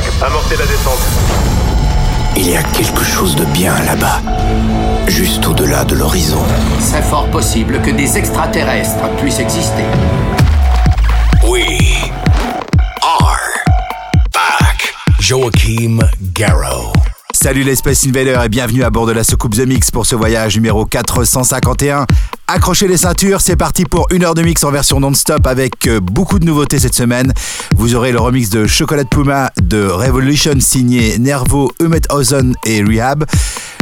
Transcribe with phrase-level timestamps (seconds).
[0.00, 1.02] 5, amorcez la descente.
[2.34, 4.22] Il y a quelque chose de bien là-bas,
[5.06, 6.42] juste au-delà de l'horizon.
[6.80, 9.84] C'est fort possible que des extraterrestres puissent exister.
[11.44, 12.10] We
[13.02, 13.38] are
[14.32, 14.94] back.
[15.20, 15.98] Joachim
[16.32, 16.94] Garrow.
[17.34, 20.14] Salut les Space Invaders et bienvenue à bord de la soucoupe The Mix pour ce
[20.14, 22.06] voyage numéro 451.
[22.54, 26.00] Accrochez les ceintures, c'est parti pour une heure de mix en version non-stop avec euh,
[26.00, 27.32] beaucoup de nouveautés cette semaine.
[27.76, 33.24] Vous aurez le remix de Chocolate Puma de Revolution signé Nervo, Humet Ozone et Rehab.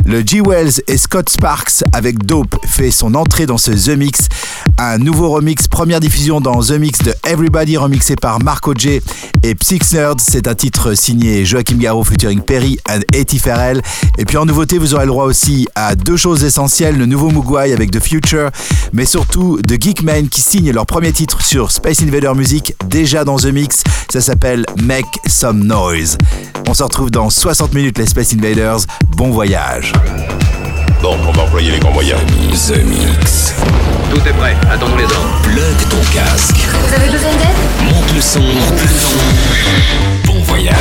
[0.06, 0.40] Le G.
[0.40, 4.28] Wells et Scott Sparks avec Dope fait son entrée dans ce The Mix.
[4.78, 9.00] Un nouveau remix, première diffusion dans The Mix de Everybody remixé par Marco J
[9.42, 10.20] et Psyx Nerd.
[10.20, 13.82] C'est un titre signé Joachim Garraud featuring Perry and Etty Farrell.
[14.16, 16.96] Et puis en nouveauté, vous aurez le droit aussi à deux choses essentielles.
[16.96, 18.50] Le nouveau Mugwai avec The Future,
[18.92, 23.36] mais surtout The Geekmen qui signent leur premier titre sur Space Invader Music déjà dans
[23.36, 23.82] The Mix.
[24.10, 26.18] Ça s'appelle Make Some Noise.
[26.68, 28.80] On se retrouve dans 60 minutes les Space Invaders.
[29.16, 29.92] Bon voyage.
[31.02, 32.20] Donc, on va employer les grands moyens.
[32.68, 33.54] The Mix.
[34.10, 35.40] Tout est prêt, attendons les ordres.
[35.42, 36.56] Plug ton casque.
[36.56, 37.92] Vous avez besoin d'aide?
[37.92, 38.40] Monte le son.
[38.40, 40.32] Monte le son.
[40.32, 40.76] Bon voyage.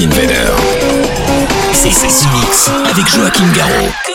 [0.00, 0.54] Invader.
[1.72, 1.90] C'est
[2.32, 4.07] Mix avec Joachim Garraud.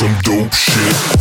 [0.00, 1.19] Some dope shit.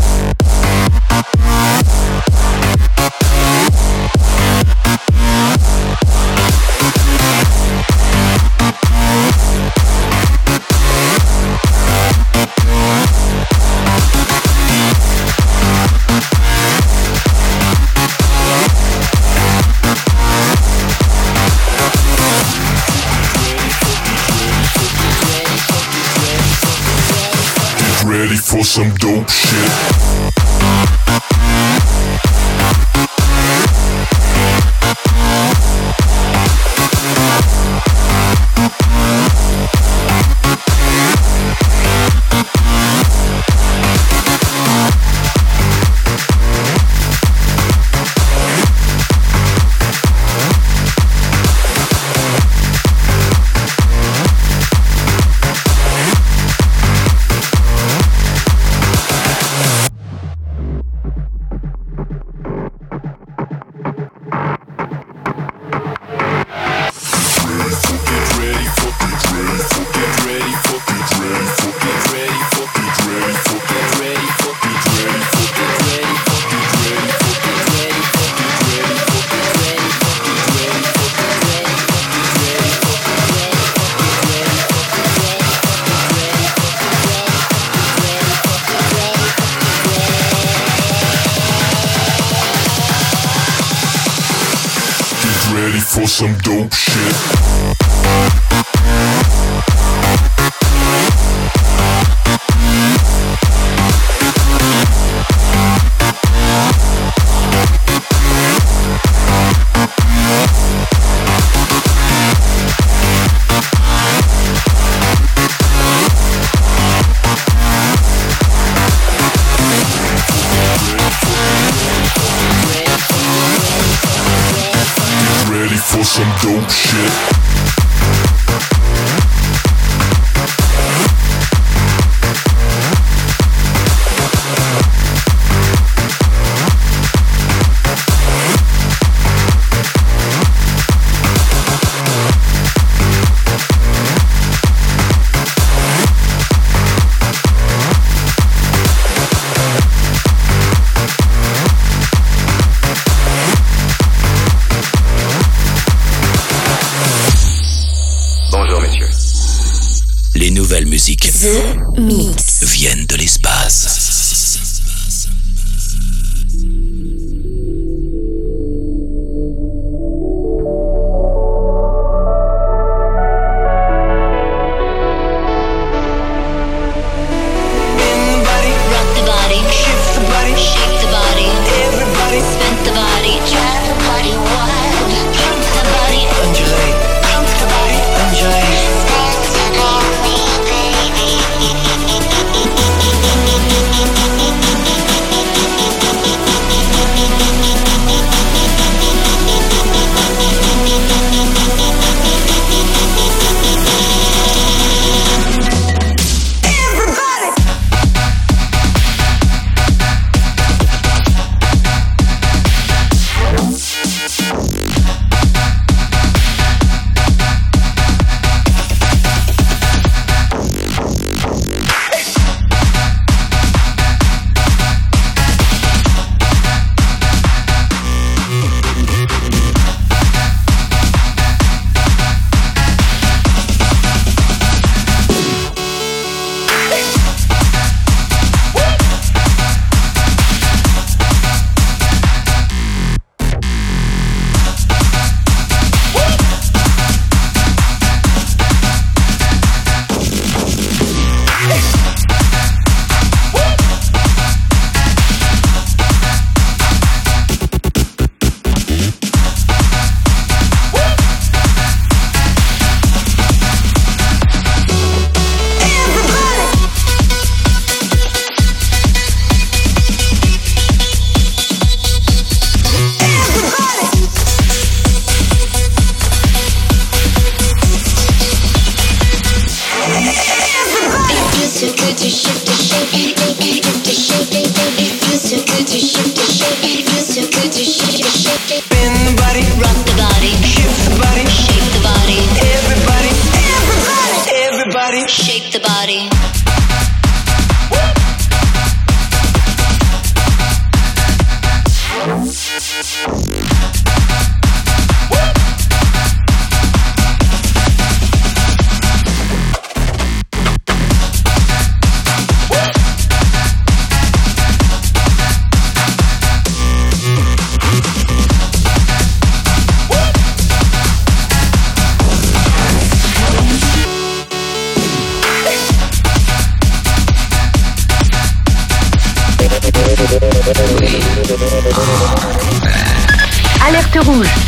[95.53, 97.78] Ready for some dope shit.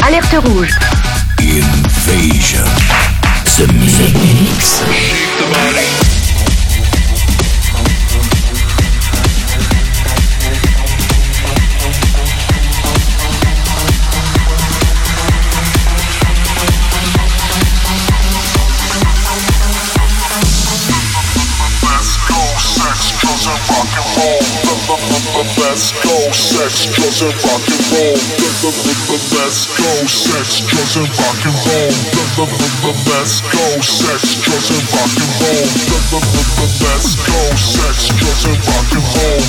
[0.04, 0.76] Alerte rouge.
[1.40, 2.66] Invasion.
[3.58, 4.82] The Mix.
[21.84, 24.42] Let's go, sex, drugs, and rock and roll.
[25.58, 28.51] Let's go, sex, drugs, and rock and roll.
[28.62, 31.90] Let's go, sex, drugs, and rock and roll.
[33.10, 35.66] Let's go, sex, drugs, and rock and roll.
[36.86, 39.42] Let's go, sex, drugs, and rock and roll.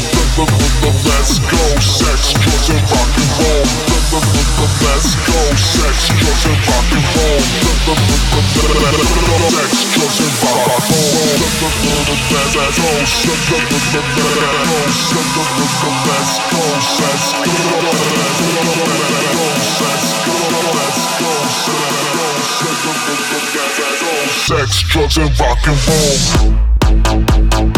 [1.05, 3.91] Let's go, sex, drugs, and rock and roll.
[4.12, 7.40] Let's go, sex, drugs, and rock and roll.
[7.40, 8.77] Sex,
[10.05, 11.33] drugs, and rock and roll.
[24.44, 25.79] Sex, drugs, and rock and
[27.66, 27.72] roll.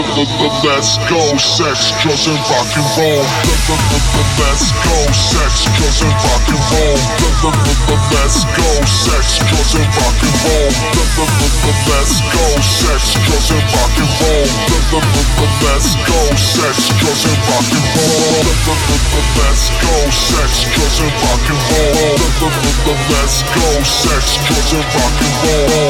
[0.00, 0.49] Ha ha ha ha!
[0.60, 3.24] Let's go, sex, drugs, and rock and roll.
[4.36, 7.00] Let's go, sex, drugs, and rock and roll.
[8.12, 10.68] Let's go, sex, drugs, and rock and roll.
[11.88, 14.44] Let's go, sex, drugs, and rock and roll.
[15.64, 18.44] Let's go, sex, drugs, and rock and roll.
[19.40, 22.20] Let's go, sex, drugs, and rock and roll.
[23.08, 25.88] Let's go, sex, drugs, and rock and roll.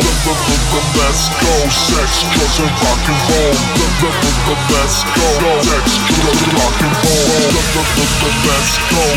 [0.95, 4.60] Let's go, sex, drugs, and rock and roll.
[4.69, 5.25] Let's go,
[5.63, 7.49] drugs and rock and roll.
[7.57, 9.09] Let's go, let's go, Let's go,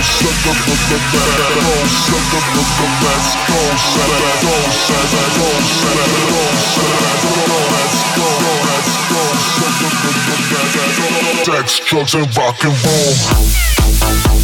[11.44, 14.43] Sex, drugs, and rock and roll.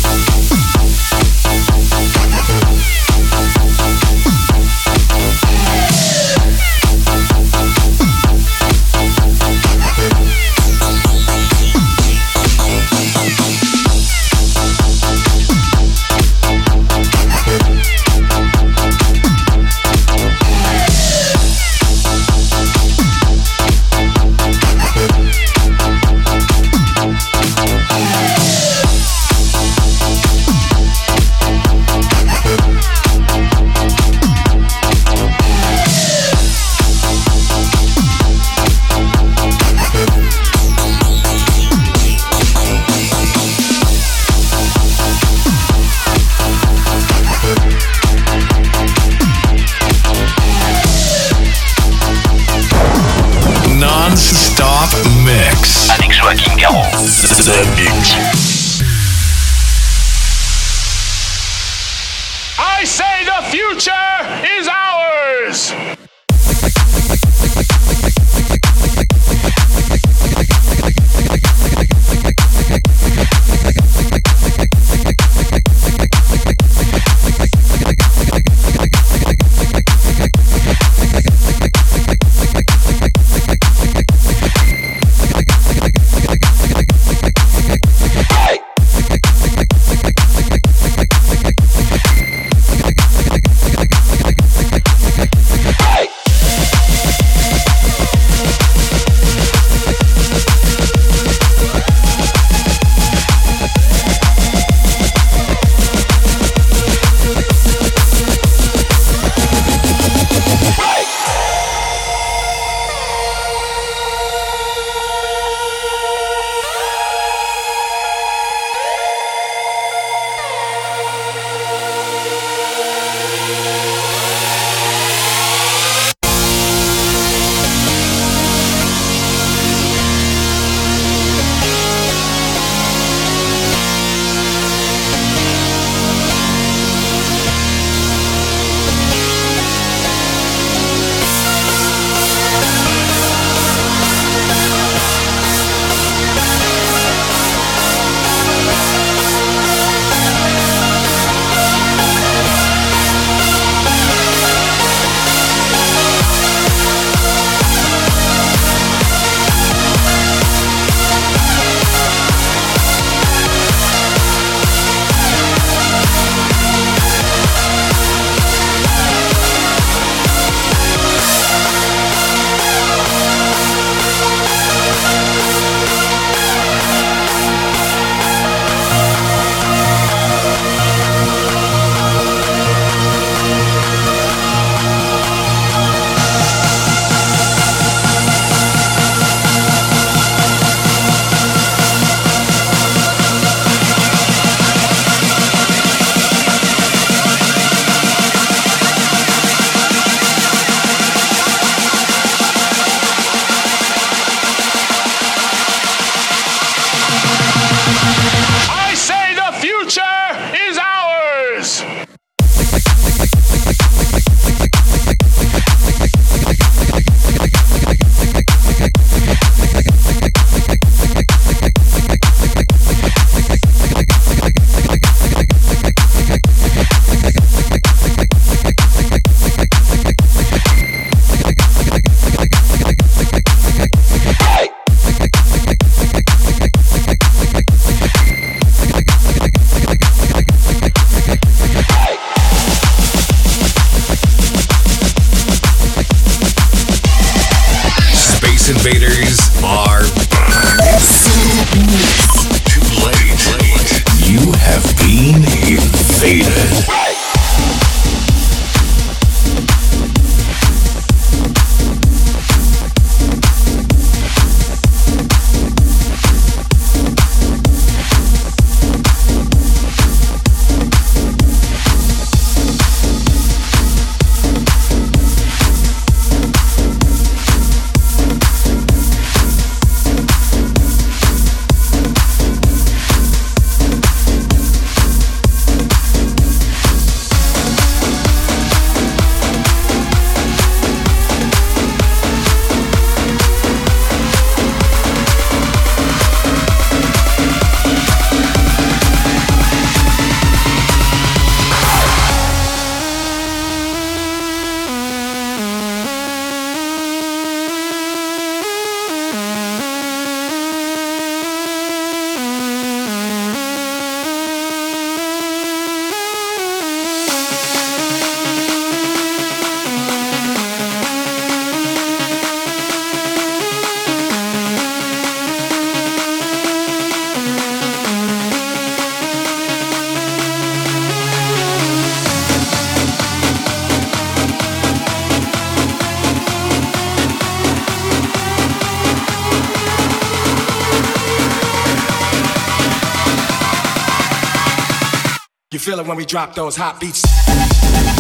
[346.29, 348.18] Drop those hot beats.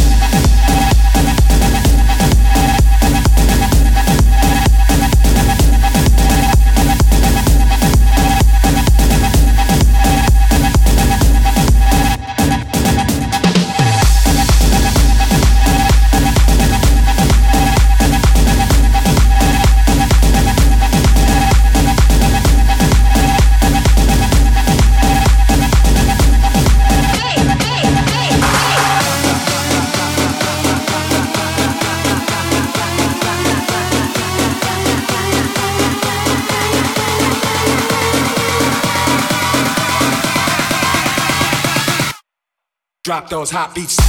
[43.19, 44.08] Drop those hot beats.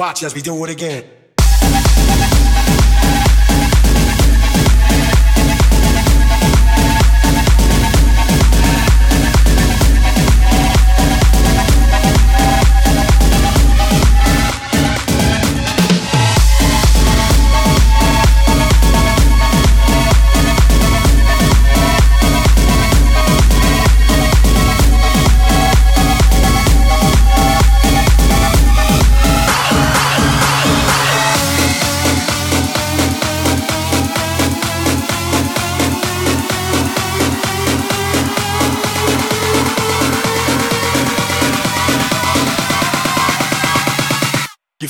[0.00, 1.19] Watch as we do it again.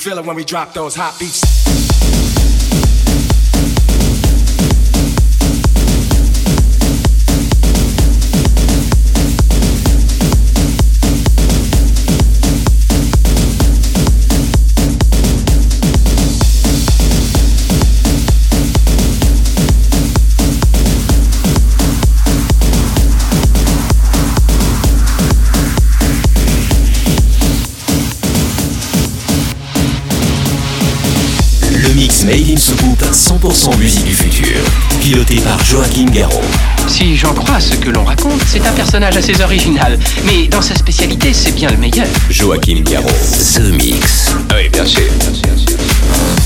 [0.01, 1.90] Feel it when we drop those hot beats.
[32.31, 34.57] Made in Soucoupe, 100% musique du futur.
[35.01, 36.41] Piloté par Joachim Garraud.
[36.87, 39.99] Si j'en crois ce que l'on raconte, c'est un personnage assez original.
[40.25, 42.07] Mais dans sa spécialité, c'est bien le meilleur.
[42.31, 43.09] Joachim Garraud.
[43.09, 44.33] The Mix.
[44.49, 45.03] Ah oui, bien sûr.
[45.19, 46.40] Bien sûr, bien sûr.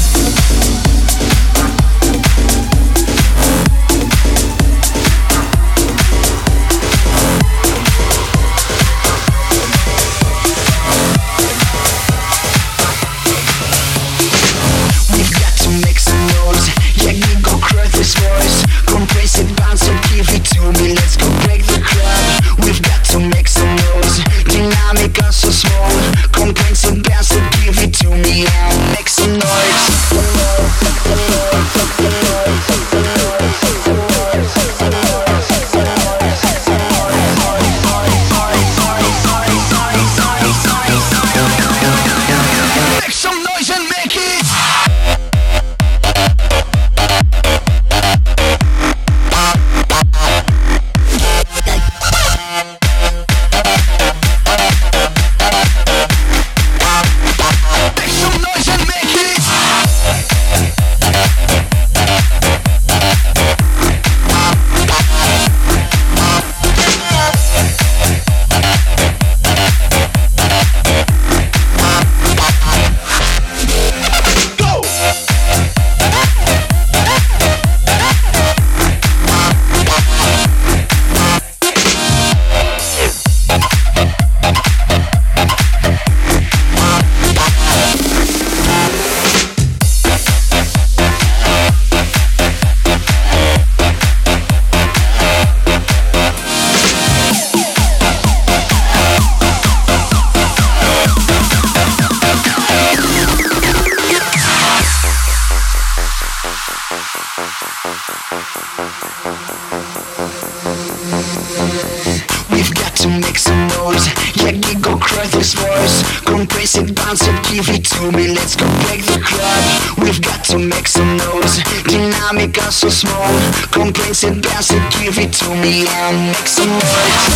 [125.64, 127.34] me, I'm mixing.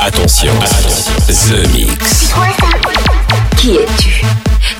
[0.00, 0.52] Attention,
[1.26, 2.32] The Mix.
[3.56, 4.24] Qui es-tu?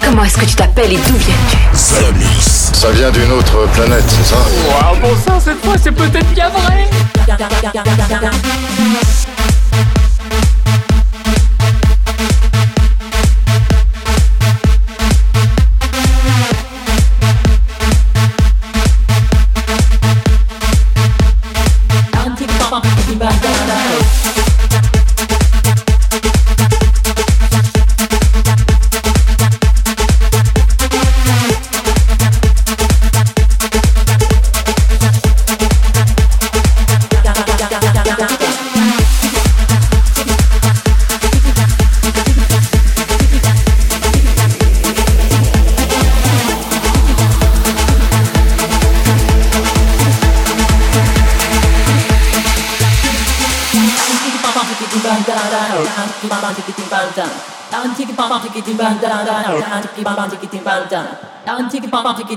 [0.02, 1.56] Comment est-ce que tu t'appelles et d'où viens-tu?
[1.74, 2.70] The Mix.
[2.72, 4.36] Ça vient d'une autre planète, c'est ça?
[4.36, 6.88] Waouh, bon sang, cette fois c'est peut-être bien vrai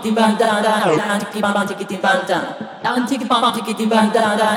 [0.08, 0.88] tikiti banda dan
[1.20, 2.40] tikiti bamba tikiti banda
[2.84, 4.56] dan tikiti bamba tikiti banda dan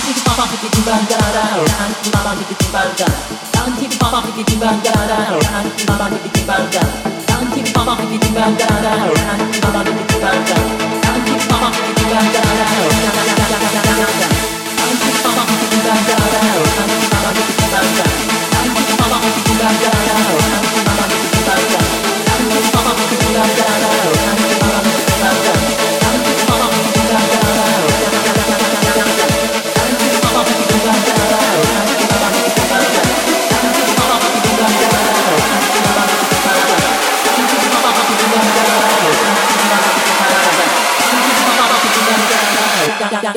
[0.00, 3.04] tikiti bamba tikiti banda dan tikiti bamba tikiti banda
[3.52, 4.96] dan tikiti bamba tikiti banda
[5.28, 6.80] dan tikiti bamba tikiti banda
[7.28, 8.64] dan tikiti bamba tikiti banda
[8.96, 9.12] dan
[9.44, 10.56] tikiti bamba tikiti banda
[11.04, 13.06] dan tikiti bamba tikiti banda dan tikiti
[13.36, 14.37] bamba tikiti banda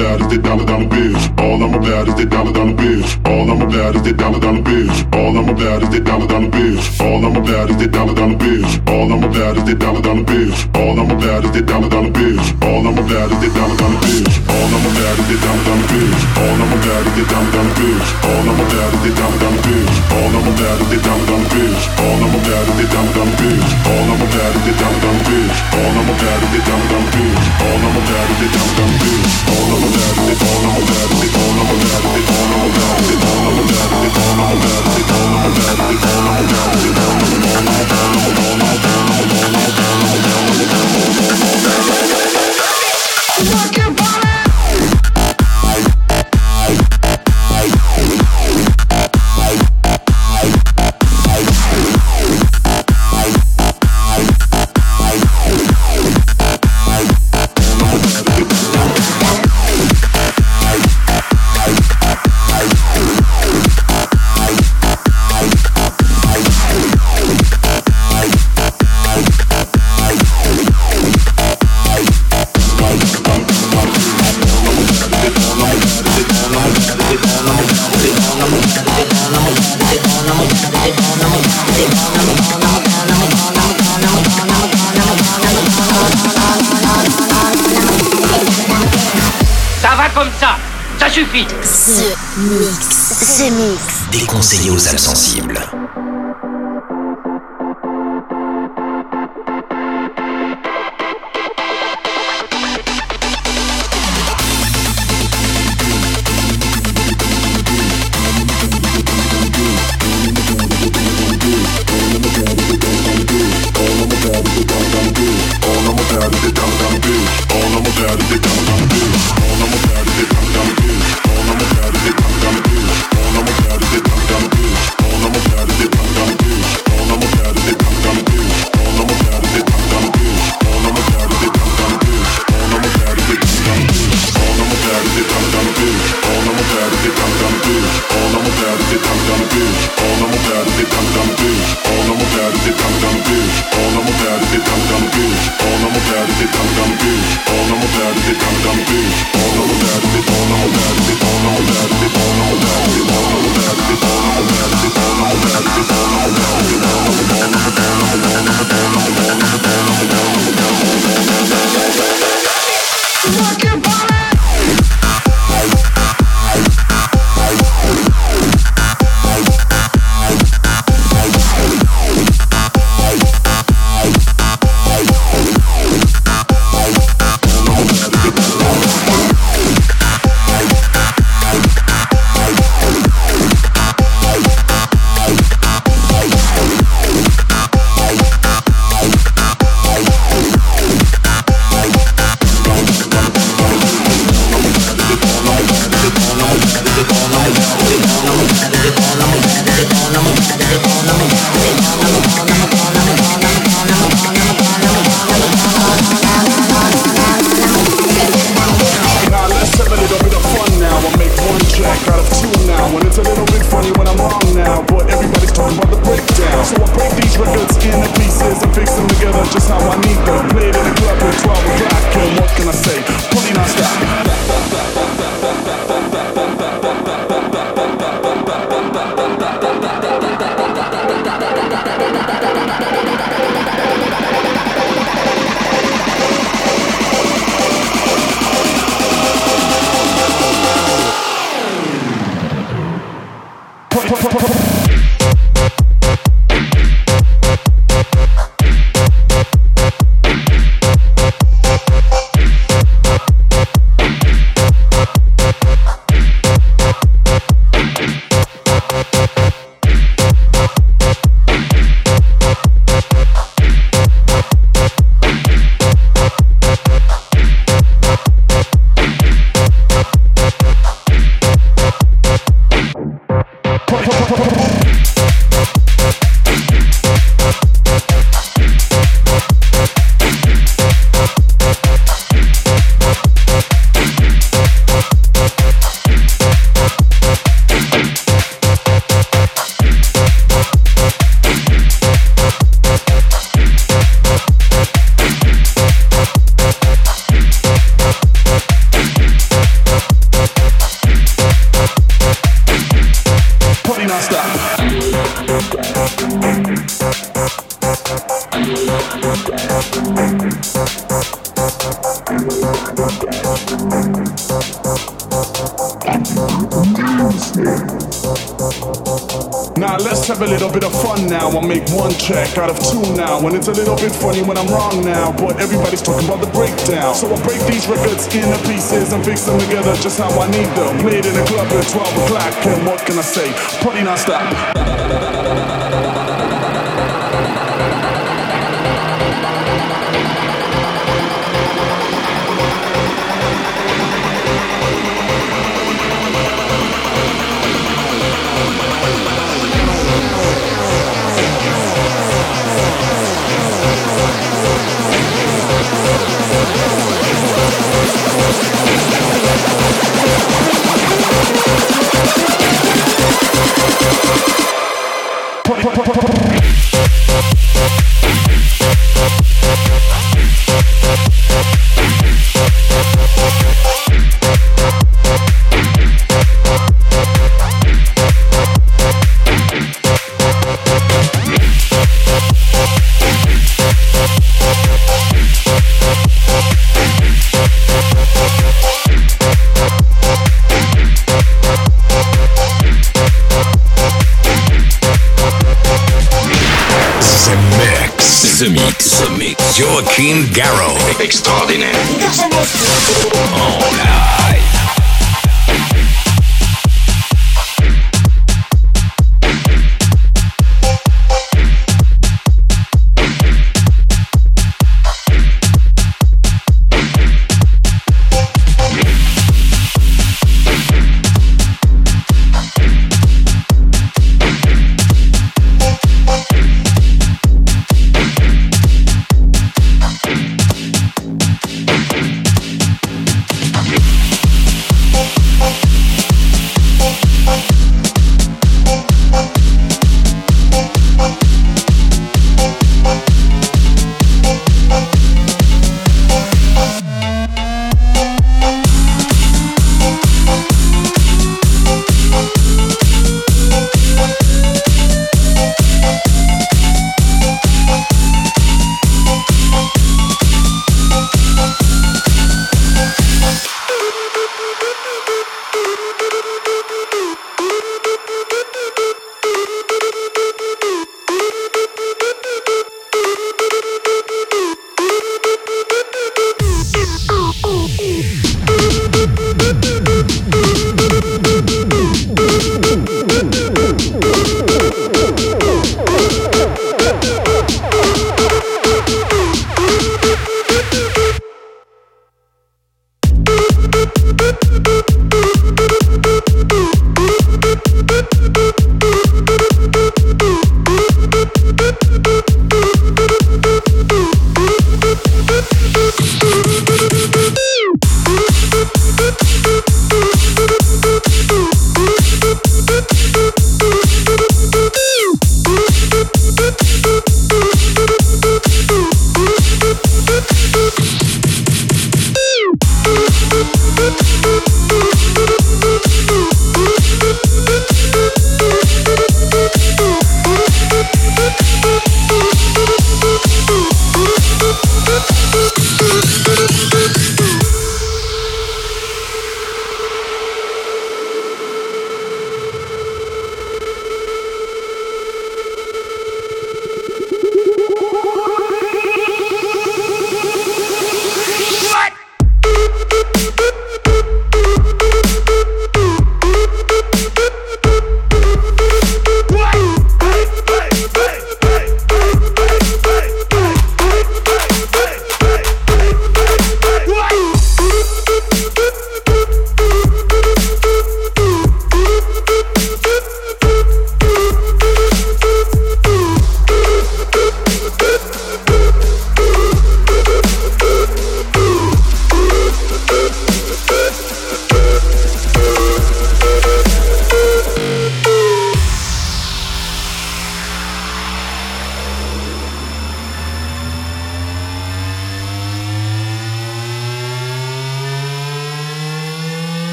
[0.00, 1.28] About is the dollar dollar bills.
[1.36, 3.18] All I'm about is the dollar dollar bills.
[3.26, 5.04] All I'm about is the dollar dollar bills.
[5.12, 7.00] All I'm about is the dollar dollar bills.
[7.00, 8.80] All I'm about is the dollar dollar bills.
[8.88, 10.64] All I'm about is the dollar dollar bills.
[10.72, 12.48] All I'm about is the dollar dollar bills.
[12.64, 14.32] All I'm about is the dollar dollar bills.
[14.48, 16.20] All I'm about is the dollar dollar bills.
[16.40, 18.08] All I'm about is the dollar dollar bills.
[18.24, 19.84] All I'm about is the dollar dollar bills.
[20.00, 21.82] All I'm about is the dollar dollar bills.
[22.00, 23.68] All I'm about is the dollar dollar bills.
[23.90, 25.56] All I'm about is the dollar dollar bills.
[25.70, 27.44] All I'm about is the dollar dollar bills.
[27.60, 29.34] All I'm about is the dollar dollar bills.
[29.50, 29.89] All I'm
[38.72, 39.09] I'm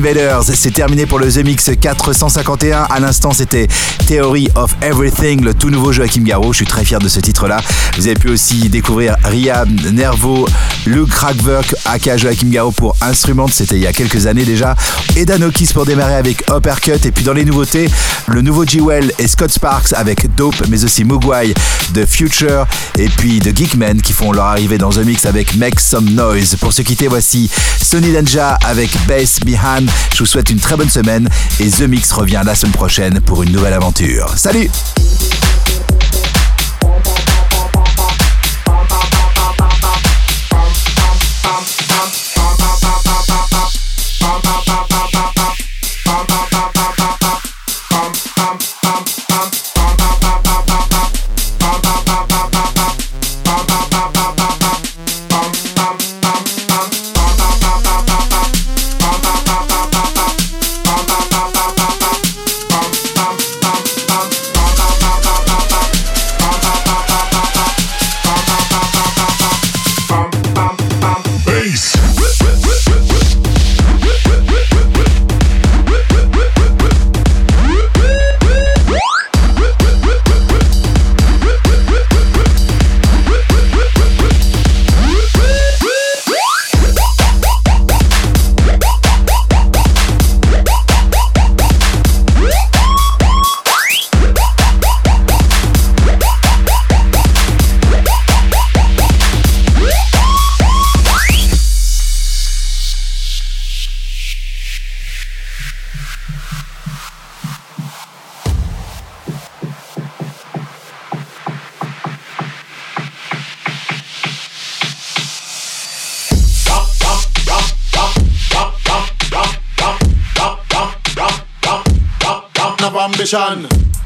[0.00, 2.82] in C'est terminé pour le The Mix 451.
[2.82, 3.68] À l'instant, c'était
[4.06, 6.52] Theory of Everything, le tout nouveau Joachim Garraud.
[6.52, 7.60] Je suis très fier de ce titre-là.
[7.96, 10.46] Vous avez pu aussi découvrir Ria Nervo,
[10.86, 13.48] Luke Rackberg, aka Joachim Garraud pour Instrument.
[13.48, 14.74] C'était il y a quelques années déjà.
[15.16, 17.04] Et Danokis pour démarrer avec Uppercut.
[17.04, 17.88] Et puis dans les nouveautés,
[18.26, 21.54] le nouveau G Well et Scott Sparks avec Dope, mais aussi Mugwai,
[21.92, 22.66] de Future
[22.98, 26.56] et puis de Geekman qui font leur arrivée dans The Mix avec Make Some Noise.
[26.56, 27.50] Pour se quitter, voici
[27.82, 29.90] Sony Danja avec Bass Behind.
[30.14, 31.28] Je vous souhaite une très bonne semaine
[31.58, 34.32] et The Mix revient la semaine prochaine pour une nouvelle aventure.
[34.36, 34.70] Salut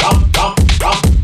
[0.04, 1.23] jump, jump, jump.